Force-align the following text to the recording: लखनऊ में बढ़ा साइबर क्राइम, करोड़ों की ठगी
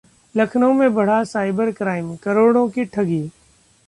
लखनऊ 0.35 0.73
में 0.73 0.93
बढ़ा 0.93 1.23
साइबर 1.23 1.71
क्राइम, 1.71 2.15
करोड़ों 2.15 2.67
की 2.69 2.85
ठगी 2.85 3.29